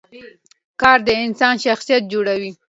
[0.81, 2.51] کار د انسان شخصیت جوړوي